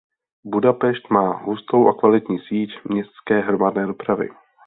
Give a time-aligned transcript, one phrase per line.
[0.43, 4.29] Budapešť má hustou a kvalitní síť městské hromadné dopravy.